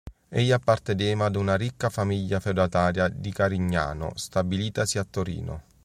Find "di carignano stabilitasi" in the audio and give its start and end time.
3.07-4.97